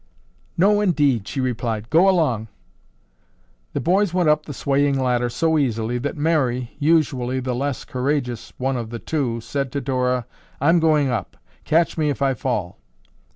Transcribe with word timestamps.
"No, 0.57 0.81
indeed," 0.81 1.27
she 1.27 1.39
replied. 1.39 1.91
"Go 1.91 2.09
along." 2.09 2.47
The 3.73 3.79
boys 3.79 4.15
went 4.15 4.29
up 4.29 4.47
the 4.47 4.51
swaying 4.51 4.99
ladder 4.99 5.29
so 5.29 5.59
easily 5.59 5.99
that 5.99 6.17
Mary, 6.17 6.71
usually 6.79 7.39
the 7.39 7.53
less 7.53 7.83
courageous 7.85 8.51
one 8.57 8.77
of 8.77 8.89
the 8.89 8.97
two, 8.97 9.41
said 9.41 9.71
to 9.73 9.79
Dora, 9.79 10.25
"I'm 10.59 10.79
going 10.79 11.11
up. 11.11 11.37
Catch 11.65 11.99
me 11.99 12.09
if 12.09 12.19
I 12.19 12.33
fall." 12.33 12.79